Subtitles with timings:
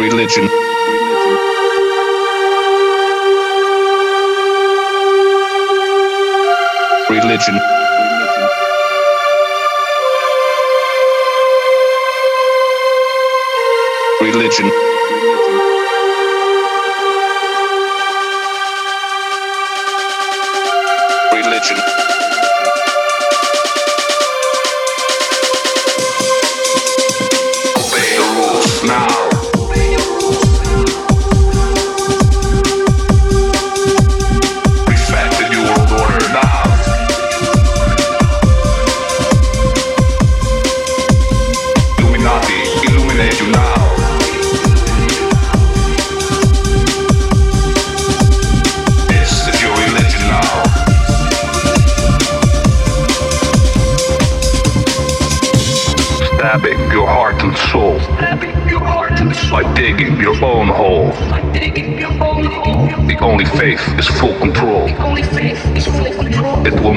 [0.00, 0.48] religion.
[7.10, 7.56] Religion.
[14.22, 14.70] Religion.
[21.34, 21.89] Religion.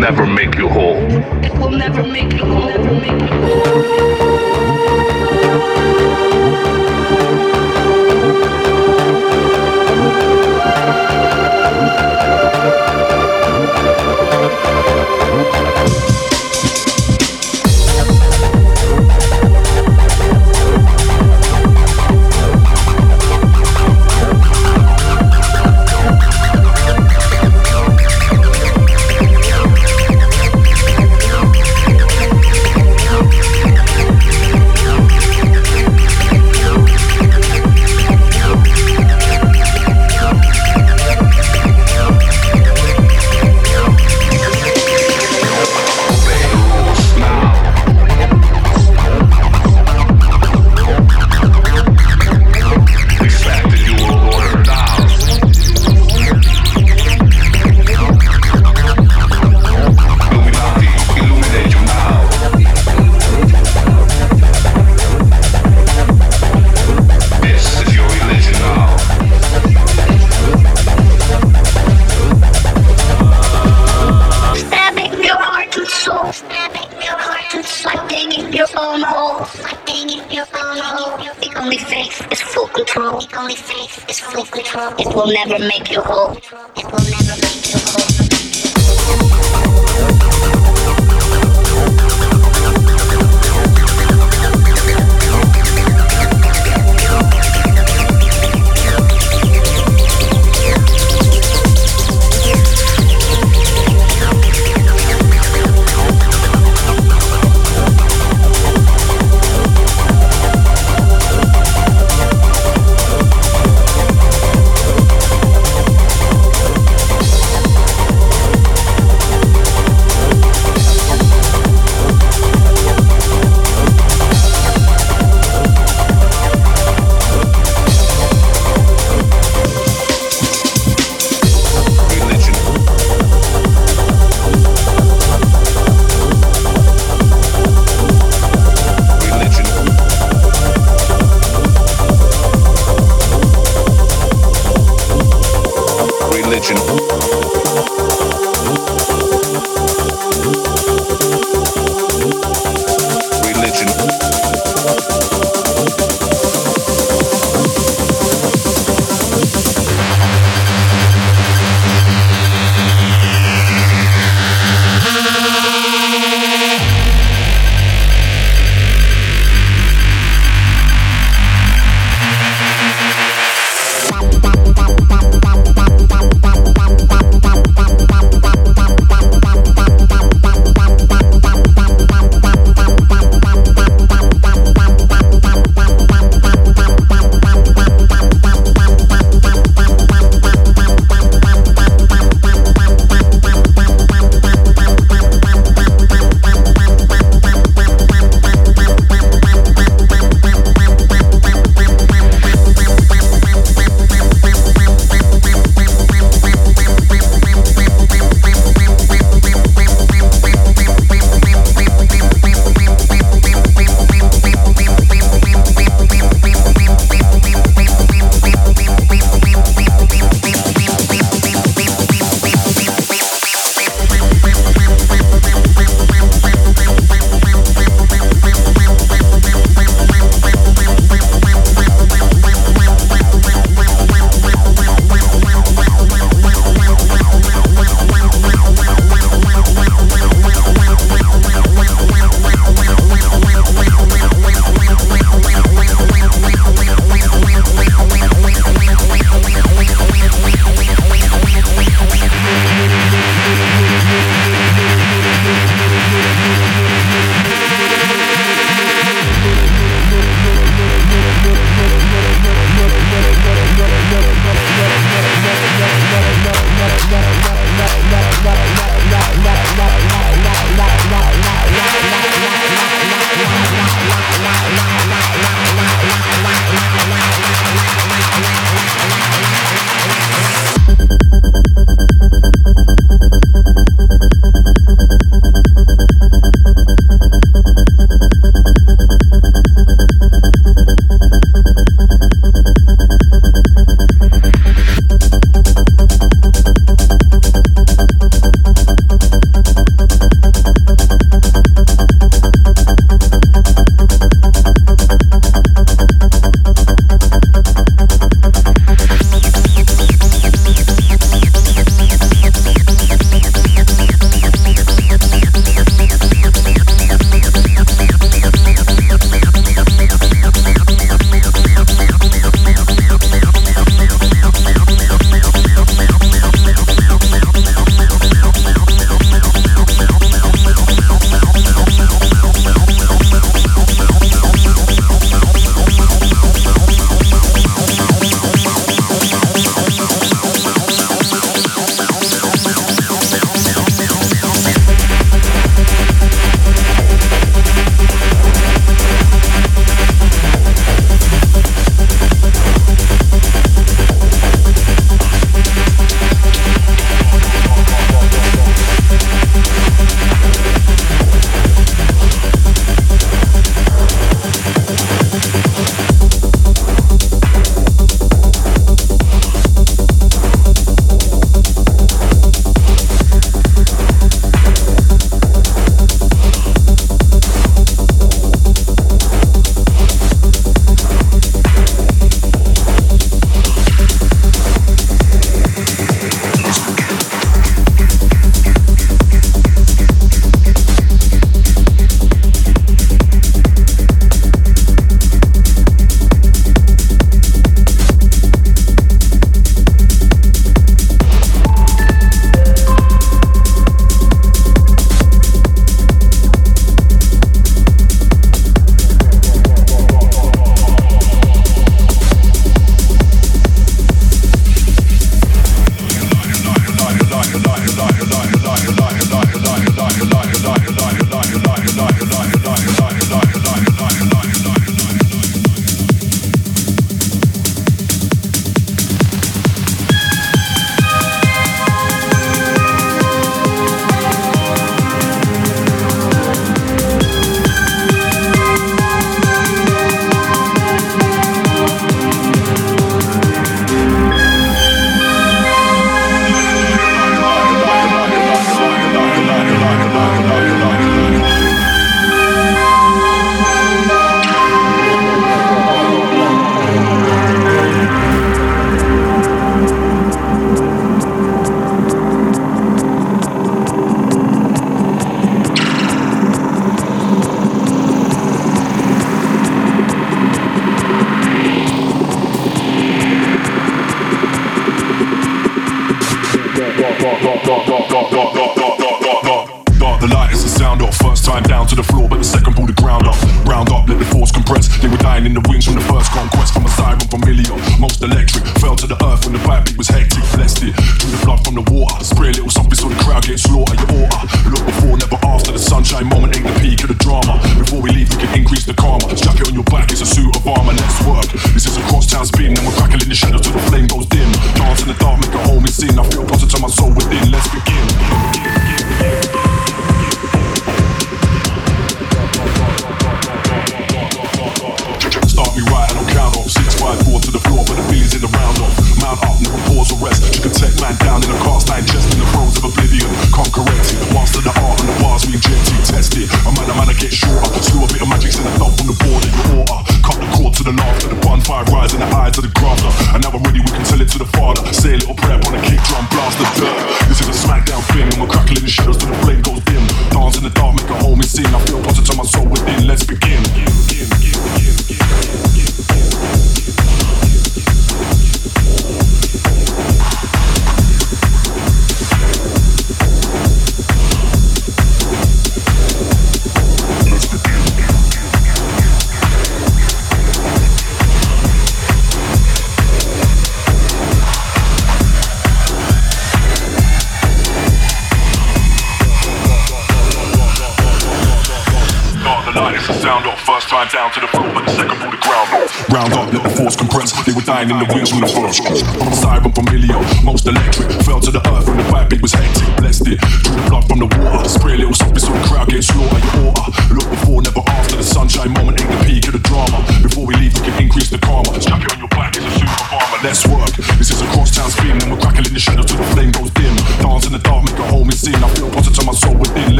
[0.00, 0.96] never make you whole.
[1.44, 3.39] It will never make you whole.